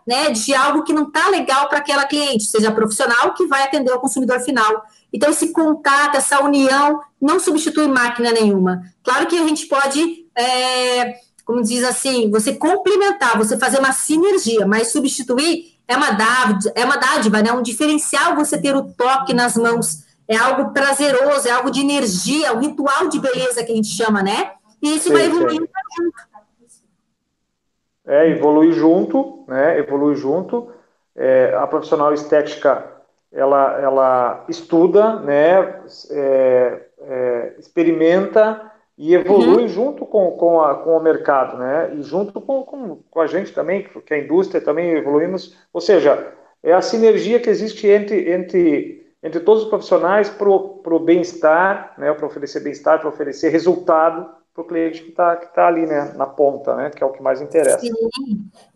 né, 0.07 0.31
de 0.31 0.55
algo 0.55 0.83
que 0.83 0.93
não 0.93 1.03
está 1.03 1.27
legal 1.27 1.67
para 1.67 1.79
aquela 1.79 2.05
cliente, 2.05 2.45
seja 2.45 2.71
profissional 2.71 3.33
que 3.33 3.45
vai 3.45 3.63
atender 3.63 3.91
o 3.91 3.99
consumidor 3.99 4.39
final. 4.39 4.83
Então, 5.13 5.29
esse 5.29 5.51
contato, 5.51 6.15
essa 6.15 6.41
união, 6.41 7.01
não 7.21 7.37
substitui 7.37 7.87
máquina 7.87 8.31
nenhuma. 8.31 8.81
Claro 9.03 9.27
que 9.27 9.37
a 9.37 9.45
gente 9.45 9.67
pode, 9.67 10.25
é, 10.35 11.15
como 11.43 11.61
diz 11.61 11.83
assim, 11.83 12.31
você 12.31 12.53
complementar, 12.53 13.37
você 13.37 13.57
fazer 13.57 13.79
uma 13.79 13.91
sinergia, 13.91 14.65
mas 14.65 14.91
substituir 14.91 15.71
é 15.87 15.95
uma 15.95 16.11
dádiva, 16.11 16.73
é 16.75 16.85
uma 16.85 16.97
dádiva, 16.97 17.41
né? 17.41 17.51
Um 17.51 17.61
diferencial 17.61 18.35
você 18.35 18.59
ter 18.61 18.75
o 18.75 18.83
toque 18.93 19.33
nas 19.33 19.55
mãos. 19.57 20.05
É 20.27 20.37
algo 20.37 20.71
prazeroso, 20.71 21.47
é 21.47 21.51
algo 21.51 21.69
de 21.69 21.81
energia, 21.81 22.47
é 22.47 22.51
um 22.51 22.59
ritual 22.59 23.09
de 23.09 23.19
beleza 23.19 23.63
que 23.63 23.71
a 23.71 23.75
gente 23.75 23.89
chama, 23.89 24.23
né? 24.23 24.53
E 24.81 24.95
isso 24.95 25.09
sim, 25.09 25.13
vai 25.13 25.25
evoluindo 25.25 25.67
junto. 25.97 26.31
É, 28.05 28.29
evolui 28.29 28.71
junto, 28.71 29.43
né? 29.47 29.77
Evolui 29.77 30.15
junto. 30.15 30.71
É, 31.15 31.53
a 31.55 31.67
profissional 31.67 32.13
estética, 32.13 32.87
ela, 33.31 33.79
ela 33.81 34.45
estuda, 34.47 35.19
né? 35.19 35.81
É, 36.09 36.85
é, 37.01 37.55
experimenta 37.59 38.70
e 39.01 39.15
evolui 39.15 39.63
uhum. 39.63 39.67
junto 39.67 40.05
com, 40.05 40.29
com, 40.33 40.61
a, 40.61 40.75
com 40.75 40.95
o 40.95 41.01
mercado, 41.01 41.57
né? 41.57 41.91
E 41.95 42.03
junto 42.03 42.39
com, 42.39 42.61
com, 43.09 43.19
a 43.19 43.25
gente 43.25 43.51
também, 43.51 43.83
que 44.05 44.13
a 44.13 44.19
indústria 44.19 44.61
também 44.61 44.91
evoluímos. 44.91 45.57
Ou 45.73 45.81
seja, 45.81 46.31
é 46.61 46.71
a 46.71 46.83
sinergia 46.83 47.39
que 47.39 47.49
existe 47.49 47.87
entre, 47.87 48.31
entre, 48.31 49.11
entre 49.23 49.39
todos 49.39 49.63
os 49.63 49.69
profissionais 49.69 50.29
para 50.29 50.47
o 50.47 50.99
bem-estar, 50.99 51.95
né? 51.97 52.13
Para 52.13 52.27
oferecer 52.27 52.59
bem-estar, 52.59 52.99
para 52.99 53.09
oferecer 53.09 53.49
resultado 53.49 54.29
para 54.53 54.61
o 54.63 54.67
cliente 54.67 55.01
que 55.01 55.09
está 55.09 55.35
que 55.35 55.51
tá 55.51 55.65
ali, 55.65 55.87
né? 55.87 56.13
Na 56.15 56.27
ponta, 56.27 56.75
né? 56.75 56.91
Que 56.91 57.01
é 57.01 57.05
o 57.05 57.11
que 57.11 57.23
mais 57.23 57.41
interessa. 57.41 57.79
Sim. 57.79 57.91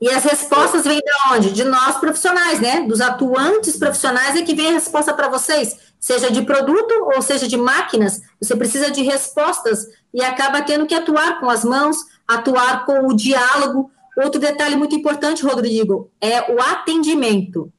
E 0.02 0.10
as 0.10 0.24
respostas 0.24 0.86
vêm 0.86 0.98
de 0.98 1.34
onde? 1.36 1.54
De 1.54 1.64
nós 1.66 2.00
profissionais, 2.00 2.60
né? 2.60 2.82
Dos 2.88 3.00
atuantes 3.00 3.78
profissionais 3.78 4.36
é 4.36 4.42
que 4.42 4.56
vem 4.56 4.70
a 4.70 4.74
resposta 4.74 5.14
para 5.14 5.28
vocês 5.28 5.94
seja 6.06 6.30
de 6.30 6.44
produto 6.44 6.94
ou 7.16 7.20
seja 7.20 7.48
de 7.48 7.58
máquinas, 7.58 8.22
você 8.40 8.56
precisa 8.56 8.92
de 8.92 9.02
respostas 9.02 9.88
e 10.16 10.24
acaba 10.24 10.62
tendo 10.62 10.86
que 10.86 10.96
atuar 10.96 11.42
com 11.42 11.50
as 11.50 11.66
mãos, 11.66 11.98
atuar 12.26 12.86
com 12.86 13.06
o 13.06 13.14
diálogo. 13.14 13.92
Outro 14.18 14.40
detalhe 14.40 14.78
muito 14.78 14.96
importante, 14.96 15.44
Rodrigo, 15.44 16.10
é 16.22 16.50
o 16.50 16.62
atendimento. 16.62 17.70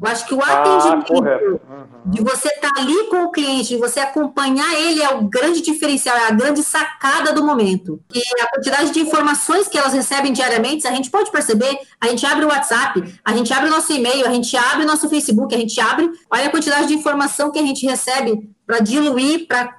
Eu 0.00 0.06
acho 0.06 0.26
que 0.26 0.34
o 0.34 0.40
ah, 0.40 0.52
atendimento 0.52 1.12
uhum. 1.12 1.58
de 2.04 2.22
você 2.22 2.48
estar 2.48 2.70
tá 2.70 2.80
ali 2.80 3.08
com 3.08 3.24
o 3.24 3.30
cliente, 3.32 3.70
de 3.70 3.78
você 3.78 3.98
acompanhar 3.98 4.72
ele 4.78 5.02
é 5.02 5.08
o 5.08 5.24
grande 5.24 5.62
diferencial, 5.62 6.16
é 6.16 6.28
a 6.28 6.30
grande 6.30 6.62
sacada 6.62 7.32
do 7.32 7.42
momento. 7.42 7.98
E 8.14 8.20
a 8.40 8.46
quantidade 8.46 8.92
de 8.92 9.00
informações 9.00 9.66
que 9.66 9.78
elas 9.78 9.94
recebem 9.94 10.32
diariamente, 10.32 10.86
a 10.86 10.92
gente 10.92 11.10
pode 11.10 11.32
perceber, 11.32 11.78
a 12.00 12.06
gente 12.06 12.24
abre 12.24 12.44
o 12.44 12.48
WhatsApp, 12.48 13.02
a 13.24 13.32
gente 13.32 13.52
abre 13.52 13.68
o 13.68 13.72
nosso 13.72 13.92
e-mail, 13.92 14.26
a 14.26 14.30
gente 14.30 14.54
abre 14.56 14.84
o 14.84 14.86
nosso 14.86 15.08
Facebook, 15.08 15.52
a 15.54 15.58
gente 15.58 15.80
abre, 15.80 16.08
olha 16.30 16.46
a 16.46 16.50
quantidade 16.50 16.86
de 16.86 16.94
informação 16.94 17.50
que 17.50 17.58
a 17.58 17.62
gente 17.62 17.84
recebe 17.84 18.48
para 18.66 18.80
diluir, 18.80 19.48
para 19.48 19.77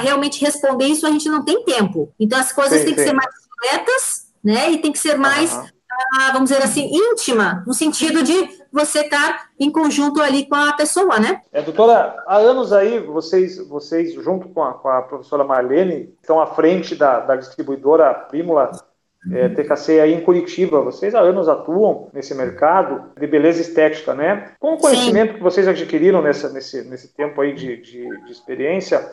realmente 0.00 0.44
responder 0.44 0.86
isso, 0.86 1.06
a 1.06 1.10
gente 1.10 1.28
não 1.28 1.44
tem 1.44 1.64
tempo. 1.64 2.12
Então 2.18 2.38
as 2.38 2.52
coisas 2.52 2.80
sim, 2.80 2.86
têm 2.86 2.94
sim. 2.94 3.00
que 3.00 3.08
ser 3.08 3.14
mais 3.14 3.34
completas, 3.46 4.26
né? 4.42 4.70
E 4.70 4.78
tem 4.78 4.92
que 4.92 4.98
ser 4.98 5.16
mais 5.16 5.52
uhum 5.52 5.76
vamos 6.32 6.50
dizer 6.50 6.62
assim, 6.62 6.90
íntima, 6.92 7.62
no 7.66 7.72
sentido 7.72 8.22
de 8.22 8.48
você 8.72 9.00
estar 9.00 9.32
tá 9.32 9.46
em 9.58 9.70
conjunto 9.70 10.20
ali 10.20 10.46
com 10.46 10.54
a 10.54 10.72
pessoa, 10.74 11.18
né? 11.18 11.40
É, 11.52 11.62
doutora, 11.62 12.22
há 12.26 12.36
anos 12.36 12.72
aí, 12.72 13.00
vocês, 13.00 13.58
vocês 13.68 14.12
junto 14.14 14.48
com 14.48 14.62
a, 14.62 14.74
com 14.74 14.88
a 14.88 15.02
professora 15.02 15.44
Marlene, 15.44 16.14
estão 16.20 16.40
à 16.40 16.46
frente 16.46 16.94
da, 16.94 17.20
da 17.20 17.36
distribuidora 17.36 18.12
Primula 18.12 18.70
é, 19.32 19.48
TKC 19.48 20.00
aí 20.00 20.14
em 20.14 20.20
Curitiba. 20.20 20.80
Vocês 20.82 21.14
há 21.14 21.20
anos 21.20 21.48
atuam 21.48 22.08
nesse 22.12 22.34
mercado 22.34 23.10
de 23.18 23.26
beleza 23.26 23.60
estética, 23.60 24.14
né? 24.14 24.52
Com 24.60 24.74
o 24.74 24.78
conhecimento 24.78 25.32
Sim. 25.32 25.36
que 25.38 25.42
vocês 25.42 25.66
adquiriram 25.66 26.22
nessa, 26.22 26.48
nesse, 26.50 26.82
nesse 26.82 27.14
tempo 27.14 27.40
aí 27.40 27.52
de, 27.54 27.76
de, 27.78 28.24
de 28.24 28.30
experiência, 28.30 29.04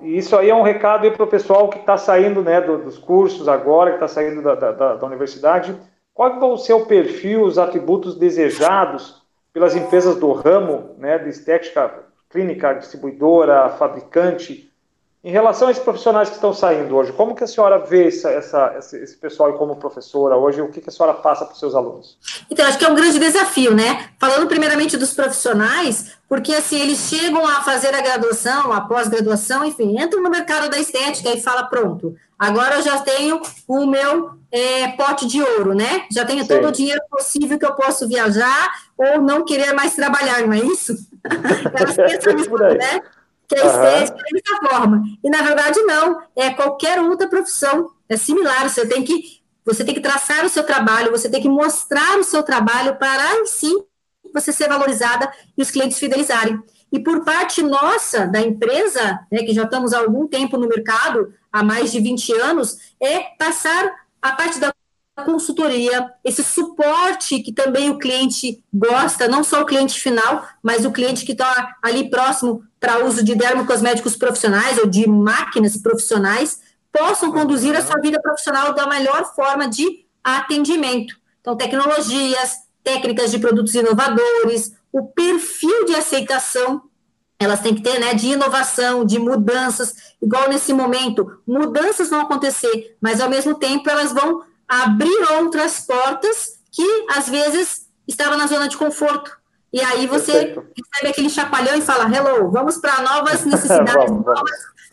e 0.00 0.18
isso 0.18 0.36
aí 0.36 0.50
é 0.50 0.54
um 0.54 0.62
recado 0.62 1.10
para 1.10 1.24
o 1.24 1.28
pessoal 1.28 1.68
que 1.68 1.78
está 1.78 1.96
saindo 1.96 2.42
né, 2.42 2.60
do, 2.60 2.78
dos 2.78 2.98
cursos 2.98 3.48
agora, 3.48 3.90
que 3.90 3.96
está 3.96 4.08
saindo 4.08 4.42
da, 4.42 4.54
da, 4.54 4.94
da 4.96 5.06
universidade, 5.06 5.74
qual 6.12 6.56
ser 6.56 6.74
o 6.74 6.86
perfil, 6.86 7.42
os 7.42 7.58
atributos 7.58 8.16
desejados 8.16 9.22
pelas 9.52 9.74
empresas 9.74 10.16
do 10.16 10.32
ramo 10.32 10.94
né, 10.98 11.18
de 11.18 11.30
estética 11.30 12.04
clínica, 12.28 12.72
distribuidora, 12.72 13.68
fabricante, 13.70 14.70
em 15.24 15.30
relação 15.30 15.68
a 15.68 15.70
esses 15.70 15.82
profissionais 15.82 16.28
que 16.28 16.34
estão 16.34 16.52
saindo 16.52 16.94
hoje? 16.94 17.10
Como 17.10 17.34
que 17.34 17.42
a 17.42 17.46
senhora 17.46 17.78
vê 17.78 18.08
essa, 18.08 18.30
essa, 18.30 18.76
esse 18.76 19.16
pessoal 19.16 19.54
como 19.54 19.74
professora 19.76 20.36
hoje? 20.36 20.60
O 20.60 20.68
que, 20.68 20.82
que 20.82 20.90
a 20.90 20.92
senhora 20.92 21.14
passa 21.14 21.46
para 21.46 21.54
os 21.54 21.58
seus 21.58 21.74
alunos? 21.74 22.18
Então, 22.50 22.66
acho 22.66 22.78
que 22.78 22.84
é 22.84 22.90
um 22.90 22.94
grande 22.94 23.18
desafio, 23.18 23.74
né? 23.74 24.10
Falando 24.20 24.46
primeiramente 24.46 24.98
dos 24.98 25.14
profissionais, 25.14 26.12
porque 26.28 26.54
assim, 26.54 26.78
eles 26.78 26.98
chegam 26.98 27.46
a 27.46 27.62
fazer 27.62 27.94
a 27.94 28.02
graduação, 28.02 28.70
a 28.70 28.82
pós-graduação, 28.82 29.64
enfim, 29.64 29.98
entram 29.98 30.22
no 30.22 30.28
mercado 30.28 30.68
da 30.68 30.78
estética 30.78 31.30
e 31.30 31.40
fala, 31.40 31.64
pronto, 31.64 32.14
agora 32.38 32.74
eu 32.74 32.82
já 32.82 32.98
tenho 32.98 33.40
o 33.66 33.86
meu 33.86 34.32
é, 34.52 34.88
pote 34.88 35.26
de 35.26 35.40
ouro, 35.40 35.74
né? 35.74 36.04
Já 36.12 36.26
tenho 36.26 36.42
Sim. 36.42 36.48
todo 36.48 36.68
o 36.68 36.72
dinheiro 36.72 37.00
possível 37.10 37.58
que 37.58 37.64
eu 37.64 37.74
posso 37.74 38.06
viajar 38.06 38.72
ou 38.98 39.22
não 39.22 39.42
querer 39.42 39.72
mais 39.72 39.94
trabalhar, 39.94 40.46
não 40.46 40.52
é 40.52 40.58
isso? 40.58 40.94
Elas 41.74 41.96
pensam 41.96 42.34
nisso, 42.34 42.58
né? 42.58 43.00
Que 43.48 43.56
é 43.56 43.64
uhum. 43.64 43.82
dessa 43.82 44.68
forma. 44.68 45.02
E 45.22 45.30
na 45.30 45.42
verdade 45.42 45.80
não, 45.82 46.22
é 46.34 46.50
qualquer 46.50 47.00
outra 47.00 47.28
profissão, 47.28 47.90
é 48.08 48.16
similar, 48.16 48.68
você 48.68 48.86
tem 48.86 49.02
que 49.02 49.42
você 49.64 49.82
tem 49.82 49.94
que 49.94 50.00
traçar 50.00 50.44
o 50.44 50.48
seu 50.48 50.62
trabalho, 50.62 51.10
você 51.10 51.28
tem 51.28 51.40
que 51.40 51.48
mostrar 51.48 52.18
o 52.18 52.24
seu 52.24 52.42
trabalho 52.42 52.96
para 52.96 53.36
em 53.36 53.46
si 53.46 53.72
você 54.32 54.52
ser 54.52 54.68
valorizada 54.68 55.32
e 55.56 55.62
os 55.62 55.70
clientes 55.70 55.98
fidelizarem. 55.98 56.60
E 56.92 56.98
por 57.00 57.24
parte 57.24 57.62
nossa, 57.62 58.26
da 58.26 58.40
empresa, 58.40 59.20
né, 59.30 59.42
que 59.42 59.54
já 59.54 59.62
estamos 59.62 59.92
há 59.92 60.00
algum 60.00 60.26
tempo 60.26 60.58
no 60.58 60.68
mercado, 60.68 61.32
há 61.52 61.62
mais 61.62 61.92
de 61.92 62.00
20 62.00 62.32
anos, 62.34 62.78
é 63.00 63.20
passar 63.38 63.90
a 64.20 64.32
parte 64.32 64.58
da 64.58 64.73
consultoria, 65.22 66.10
esse 66.24 66.42
suporte 66.42 67.40
que 67.40 67.52
também 67.52 67.90
o 67.90 67.98
cliente 67.98 68.62
gosta, 68.72 69.28
não 69.28 69.44
só 69.44 69.62
o 69.62 69.66
cliente 69.66 70.00
final, 70.00 70.46
mas 70.62 70.84
o 70.84 70.90
cliente 70.90 71.24
que 71.24 71.32
está 71.32 71.76
ali 71.82 72.10
próximo 72.10 72.64
para 72.80 73.04
uso 73.04 73.22
de 73.22 73.34
dermocosméticos 73.34 74.16
profissionais 74.16 74.78
ou 74.78 74.86
de 74.86 75.08
máquinas 75.08 75.76
profissionais, 75.76 76.60
possam 76.92 77.32
conduzir 77.32 77.76
a 77.76 77.82
sua 77.82 78.00
vida 78.00 78.20
profissional 78.20 78.72
da 78.72 78.86
melhor 78.86 79.34
forma 79.34 79.68
de 79.68 80.04
atendimento. 80.22 81.16
Então, 81.40 81.56
tecnologias, 81.56 82.58
técnicas 82.82 83.30
de 83.30 83.38
produtos 83.38 83.74
inovadores, 83.74 84.72
o 84.92 85.06
perfil 85.06 85.84
de 85.84 85.94
aceitação 85.94 86.82
elas 87.38 87.60
têm 87.60 87.74
que 87.74 87.82
ter, 87.82 87.98
né, 87.98 88.14
de 88.14 88.28
inovação, 88.28 89.04
de 89.04 89.18
mudanças, 89.18 89.94
igual 90.22 90.48
nesse 90.48 90.72
momento, 90.72 91.40
mudanças 91.46 92.08
vão 92.08 92.20
acontecer, 92.20 92.96
mas 93.00 93.20
ao 93.20 93.28
mesmo 93.28 93.54
tempo 93.56 93.90
elas 93.90 94.12
vão 94.12 94.42
abrir 94.68 95.32
outras 95.38 95.80
portas 95.80 96.60
que 96.72 97.06
às 97.16 97.28
vezes 97.28 97.88
estavam 98.06 98.36
na 98.36 98.46
zona 98.46 98.68
de 98.68 98.76
conforto. 98.76 99.36
E 99.72 99.80
aí 99.80 100.06
você 100.06 100.32
Perfeito. 100.32 100.66
recebe 100.76 101.10
aquele 101.10 101.28
chacoalhão 101.28 101.76
e 101.76 101.82
fala, 101.82 102.04
hello, 102.04 102.50
vamos 102.50 102.78
para 102.78 103.02
novas 103.02 103.42
necessidades, 103.46 104.10
vamos, 104.10 104.24
novas 104.24 104.50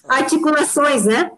articulações, 0.08 1.06
né? 1.06 1.32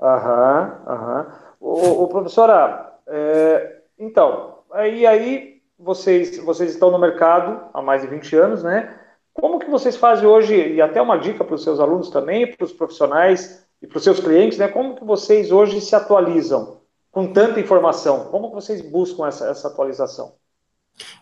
Aham, 0.00 0.78
aham. 0.86 1.26
O, 1.60 2.04
o 2.04 2.08
professora, 2.08 2.94
é, 3.06 3.80
então, 3.98 4.58
aí, 4.72 5.06
aí 5.06 5.62
vocês, 5.78 6.38
vocês 6.38 6.70
estão 6.70 6.90
no 6.90 6.98
mercado 6.98 7.68
há 7.72 7.80
mais 7.80 8.02
de 8.02 8.08
20 8.08 8.36
anos, 8.36 8.62
né? 8.62 8.94
Como 9.32 9.58
que 9.58 9.70
vocês 9.70 9.96
fazem 9.96 10.26
hoje, 10.26 10.54
e 10.54 10.82
até 10.82 11.00
uma 11.00 11.18
dica 11.18 11.44
para 11.44 11.54
os 11.54 11.62
seus 11.62 11.80
alunos 11.80 12.10
também, 12.10 12.54
para 12.54 12.64
os 12.64 12.72
profissionais 12.72 13.66
e 13.80 13.86
para 13.86 13.96
os 13.96 14.04
seus 14.04 14.20
clientes, 14.20 14.58
né? 14.58 14.68
Como 14.68 14.96
que 14.96 15.04
vocês 15.04 15.50
hoje 15.50 15.80
se 15.80 15.94
atualizam 15.94 16.79
com 17.10 17.32
tanta 17.32 17.60
informação? 17.60 18.26
Como 18.26 18.50
vocês 18.50 18.80
buscam 18.80 19.26
essa, 19.26 19.46
essa 19.48 19.68
atualização? 19.68 20.34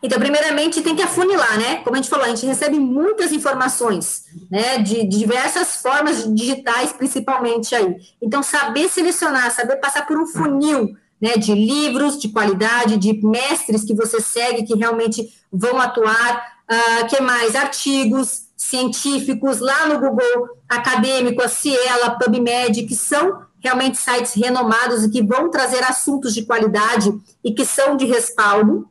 Então, 0.03 0.19
primeiramente, 0.19 0.83
tem 0.83 0.97
que 0.97 1.03
afunilar, 1.03 1.59
né? 1.59 1.77
Como 1.83 1.95
a 1.95 1.99
gente 1.99 2.11
falou, 2.11 2.25
a 2.25 2.29
gente 2.29 2.47
recebe 2.47 2.79
muitas 2.79 3.33
informações, 3.33 4.25
né? 4.51 4.79
De, 4.79 5.07
de 5.07 5.19
diversas 5.19 5.77
formas 5.77 6.25
digitais, 6.35 6.93
principalmente 6.93 7.75
aí. 7.75 7.97
Então, 8.21 8.43
saber 8.43 8.89
selecionar, 8.89 9.51
saber 9.51 9.77
passar 9.77 10.07
por 10.07 10.19
um 10.19 10.27
funil, 10.27 10.95
né? 11.21 11.37
De 11.37 11.55
livros 11.55 12.19
de 12.19 12.29
qualidade, 12.29 12.97
de 12.97 13.25
mestres 13.25 13.85
que 13.85 13.95
você 13.95 14.21
segue, 14.21 14.65
que 14.65 14.77
realmente 14.77 15.33
vão 15.53 15.81
atuar 15.81 16.59
uh, 16.71 17.07
que 17.09 17.21
mais? 17.21 17.55
Artigos 17.55 18.49
científicos 18.57 19.61
lá 19.61 19.87
no 19.87 20.01
Google 20.01 20.49
acadêmico, 20.69 21.43
a 21.43 21.49
Ciela, 21.49 22.19
PubMed, 22.19 22.83
que 22.83 22.95
são 22.95 23.47
realmente 23.61 23.99
sites 23.99 24.35
renomados 24.35 25.05
e 25.05 25.11
que 25.11 25.23
vão 25.23 25.51
trazer 25.51 25.83
assuntos 25.85 26.35
de 26.35 26.45
qualidade 26.45 27.13
e 27.43 27.53
que 27.53 27.65
são 27.65 27.97
de 27.97 28.05
respaldo, 28.05 28.89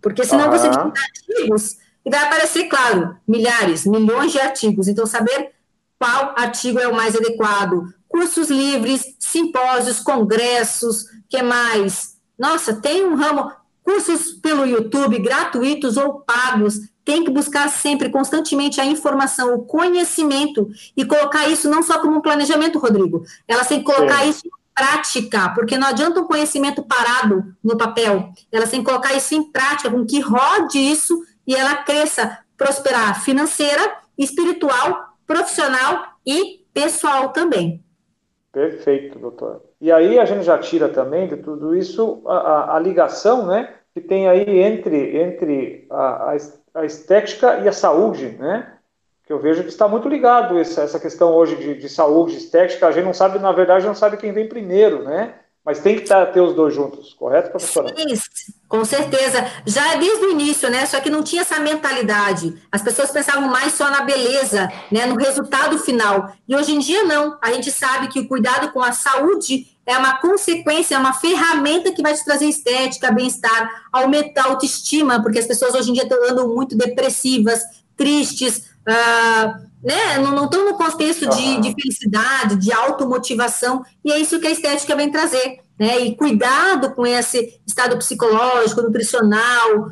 porque 0.00 0.24
senão 0.24 0.46
uhum. 0.46 0.50
você 0.50 0.68
tem 0.70 0.78
artigos 0.78 1.76
e 2.04 2.10
vai 2.10 2.24
aparecer, 2.24 2.64
claro, 2.64 3.16
milhares, 3.26 3.84
milhões 3.86 4.32
de 4.32 4.40
artigos. 4.40 4.88
Então, 4.88 5.06
saber 5.06 5.52
qual 5.98 6.34
artigo 6.36 6.78
é 6.78 6.88
o 6.88 6.96
mais 6.96 7.14
adequado. 7.14 7.92
Cursos 8.08 8.48
livres, 8.48 9.14
simpósios, 9.18 10.00
congressos, 10.00 11.04
que 11.28 11.42
mais? 11.42 12.16
Nossa, 12.38 12.74
tem 12.74 13.04
um 13.04 13.14
ramo, 13.14 13.52
cursos 13.82 14.32
pelo 14.32 14.66
YouTube, 14.66 15.18
gratuitos 15.18 15.96
ou 15.96 16.20
pagos, 16.20 16.80
tem 17.04 17.24
que 17.24 17.30
buscar 17.30 17.68
sempre, 17.68 18.10
constantemente, 18.10 18.80
a 18.80 18.84
informação, 18.84 19.54
o 19.54 19.64
conhecimento 19.64 20.68
e 20.96 21.04
colocar 21.04 21.48
isso 21.48 21.68
não 21.68 21.82
só 21.82 21.98
como 21.98 22.18
um 22.18 22.20
planejamento, 22.20 22.78
Rodrigo. 22.78 23.24
Elas 23.48 23.68
têm 23.68 23.78
que 23.78 23.92
colocar 23.92 24.22
Sim. 24.22 24.30
isso 24.30 24.46
em 24.46 24.50
prática, 24.74 25.48
porque 25.54 25.78
não 25.78 25.88
adianta 25.88 26.20
um 26.20 26.26
conhecimento 26.26 26.82
parado 26.82 27.54
no 27.62 27.76
papel. 27.76 28.30
Elas 28.52 28.70
têm 28.70 28.80
que 28.80 28.86
colocar 28.86 29.14
isso 29.14 29.34
em 29.34 29.50
prática, 29.50 29.90
com 29.90 30.04
que 30.04 30.20
rode 30.20 30.78
isso 30.78 31.22
e 31.46 31.54
ela 31.54 31.76
cresça, 31.76 32.38
prosperar 32.56 33.22
financeira, 33.22 33.98
espiritual, 34.16 35.14
profissional 35.26 36.14
e 36.26 36.64
pessoal 36.72 37.30
também. 37.30 37.82
Perfeito, 38.52 39.18
doutor. 39.18 39.62
E 39.80 39.90
aí 39.90 40.18
a 40.18 40.24
gente 40.24 40.44
já 40.44 40.58
tira 40.58 40.88
também 40.88 41.28
de 41.28 41.36
tudo 41.36 41.74
isso 41.74 42.22
a, 42.26 42.36
a, 42.36 42.76
a 42.76 42.78
ligação, 42.78 43.46
né, 43.46 43.74
que 43.94 44.00
tem 44.00 44.28
aí 44.28 44.58
entre, 44.60 45.16
entre 45.16 45.86
a, 45.90 46.30
a 46.30 46.36
a 46.74 46.84
estética 46.84 47.58
e 47.58 47.68
a 47.68 47.72
saúde, 47.72 48.36
né? 48.38 48.74
Que 49.26 49.32
eu 49.32 49.38
vejo 49.38 49.62
que 49.62 49.68
está 49.68 49.86
muito 49.86 50.08
ligado 50.08 50.58
essa, 50.58 50.82
essa 50.82 50.98
questão 50.98 51.32
hoje 51.32 51.56
de, 51.56 51.74
de 51.74 51.88
saúde, 51.88 52.36
estética. 52.36 52.86
A 52.86 52.92
gente 52.92 53.04
não 53.04 53.14
sabe, 53.14 53.38
na 53.38 53.52
verdade, 53.52 53.86
não 53.86 53.94
sabe 53.94 54.16
quem 54.16 54.32
vem 54.32 54.48
primeiro, 54.48 55.04
né? 55.04 55.34
Mas 55.64 55.80
tem 55.80 55.96
que 55.96 56.06
tá, 56.06 56.24
ter 56.24 56.40
os 56.40 56.54
dois 56.54 56.74
juntos, 56.74 57.12
correto, 57.12 57.50
professora? 57.50 57.94
Sim, 57.94 58.14
com 58.66 58.82
certeza. 58.84 59.46
Já 59.66 59.94
desde 59.96 60.24
o 60.24 60.30
início, 60.30 60.70
né? 60.70 60.86
Só 60.86 61.00
que 61.00 61.10
não 61.10 61.22
tinha 61.22 61.42
essa 61.42 61.60
mentalidade. 61.60 62.60
As 62.72 62.80
pessoas 62.80 63.10
pensavam 63.10 63.46
mais 63.48 63.74
só 63.74 63.90
na 63.90 64.00
beleza, 64.00 64.72
né? 64.90 65.04
No 65.04 65.16
resultado 65.16 65.78
final. 65.78 66.32
E 66.48 66.56
hoje 66.56 66.74
em 66.74 66.78
dia, 66.78 67.04
não. 67.04 67.38
A 67.42 67.52
gente 67.52 67.70
sabe 67.70 68.08
que 68.08 68.20
o 68.20 68.26
cuidado 68.26 68.72
com 68.72 68.80
a 68.80 68.92
saúde 68.92 69.66
é 69.90 69.98
uma 69.98 70.18
consequência, 70.18 70.94
é 70.94 70.98
uma 70.98 71.12
ferramenta 71.12 71.90
que 71.90 72.00
vai 72.00 72.14
te 72.14 72.24
trazer 72.24 72.46
estética, 72.46 73.10
bem-estar, 73.10 73.68
aumentar 73.92 74.44
a 74.44 74.48
autoestima, 74.50 75.20
porque 75.20 75.40
as 75.40 75.46
pessoas 75.46 75.74
hoje 75.74 75.90
em 75.90 75.94
dia 75.94 76.04
estão 76.04 76.22
andando 76.22 76.48
muito 76.48 76.76
depressivas, 76.76 77.60
tristes, 77.96 78.70
uh, 78.88 79.66
né? 79.82 80.18
não 80.18 80.44
estão 80.44 80.64
no 80.64 80.74
contexto 80.74 81.28
de, 81.28 81.60
de, 81.60 81.74
felicidade, 81.74 82.56
de 82.56 82.72
automotivação, 82.72 83.84
e 84.04 84.12
é 84.12 84.18
isso 84.18 84.38
que 84.38 84.46
a 84.46 84.52
estética 84.52 84.94
vem 84.94 85.10
trazer. 85.10 85.58
Né? 85.76 85.98
E 85.98 86.14
cuidado 86.14 86.94
com 86.94 87.04
esse 87.04 87.60
estado 87.66 87.96
psicológico, 87.96 88.82
nutricional, 88.82 89.90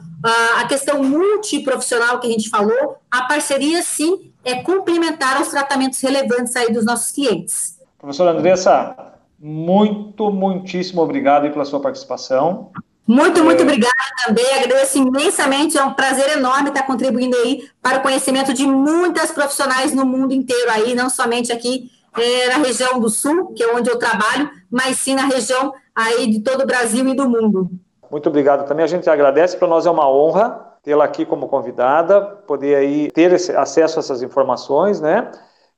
a 0.56 0.64
questão 0.66 1.02
multiprofissional 1.02 2.20
que 2.20 2.28
a 2.28 2.30
gente 2.30 2.48
falou, 2.48 2.98
a 3.10 3.22
parceria 3.22 3.82
sim 3.82 4.30
é 4.44 4.62
complementar 4.62 5.38
aos 5.38 5.48
tratamentos 5.48 6.00
relevantes 6.00 6.54
aí 6.54 6.72
dos 6.72 6.84
nossos 6.84 7.10
clientes. 7.10 7.78
Professora 7.98 8.30
Andressa, 8.30 9.17
muito, 9.38 10.30
muitíssimo 10.30 11.02
obrigado 11.02 11.50
pela 11.50 11.64
sua 11.64 11.80
participação. 11.80 12.70
Muito, 13.06 13.42
muito 13.42 13.60
é... 13.60 13.62
obrigada 13.62 13.94
também. 14.26 14.44
Agradeço 14.52 14.98
imensamente. 14.98 15.78
É 15.78 15.84
um 15.84 15.94
prazer 15.94 16.36
enorme 16.36 16.68
estar 16.68 16.82
contribuindo 16.82 17.36
aí 17.36 17.68
para 17.80 17.98
o 17.98 18.02
conhecimento 18.02 18.52
de 18.52 18.66
muitas 18.66 19.30
profissionais 19.30 19.94
no 19.94 20.04
mundo 20.04 20.34
inteiro 20.34 20.70
aí, 20.70 20.94
não 20.94 21.08
somente 21.08 21.50
aqui 21.52 21.90
é, 22.16 22.48
na 22.48 22.56
região 22.64 22.98
do 22.98 23.08
Sul, 23.08 23.52
que 23.54 23.62
é 23.62 23.74
onde 23.74 23.88
eu 23.88 23.98
trabalho, 23.98 24.50
mas 24.70 24.98
sim 24.98 25.14
na 25.14 25.26
região 25.26 25.72
aí 25.94 26.26
de 26.26 26.40
todo 26.40 26.62
o 26.62 26.66
Brasil 26.66 27.06
e 27.08 27.14
do 27.14 27.28
mundo. 27.28 27.70
Muito 28.10 28.28
obrigado 28.28 28.66
também. 28.66 28.84
A 28.84 28.88
gente 28.88 29.08
agradece. 29.08 29.56
Para 29.56 29.68
nós 29.68 29.86
é 29.86 29.90
uma 29.90 30.10
honra 30.10 30.66
tê-la 30.82 31.04
aqui 31.04 31.26
como 31.26 31.48
convidada, 31.48 32.20
poder 32.20 32.76
aí 32.76 33.10
ter 33.10 33.32
esse, 33.32 33.54
acesso 33.54 33.98
a 33.98 34.00
essas 34.00 34.22
informações, 34.22 35.00
né? 35.00 35.30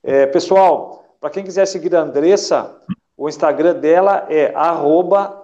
É, 0.02 0.26
pessoal, 0.26 1.04
para 1.20 1.30
quem 1.30 1.42
quiser 1.42 1.66
seguir 1.66 1.94
a 1.96 2.02
Andressa, 2.02 2.76
o 3.20 3.28
Instagram 3.28 3.74
dela 3.74 4.26
é 4.30 4.50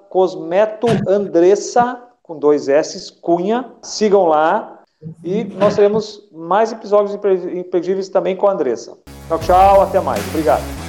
cosmetoandressa, 0.08 2.00
com 2.22 2.38
dois 2.38 2.70
S, 2.70 3.12
Cunha. 3.20 3.70
Sigam 3.82 4.24
lá 4.24 4.80
e 5.22 5.44
nós 5.44 5.74
teremos 5.74 6.26
mais 6.32 6.72
episódios 6.72 7.14
imperdíveis 7.52 8.08
também 8.08 8.34
com 8.34 8.48
a 8.48 8.52
Andressa. 8.52 8.96
Tchau, 9.28 9.38
tchau, 9.40 9.82
até 9.82 10.00
mais. 10.00 10.26
Obrigado. 10.28 10.85